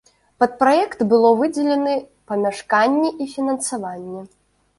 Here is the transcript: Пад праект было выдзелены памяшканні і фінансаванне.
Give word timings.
Пад 0.43 0.51
праект 0.61 1.03
было 1.11 1.29
выдзелены 1.41 1.93
памяшканні 2.33 3.11
і 3.11 3.23
фінансаванне. 3.37 4.21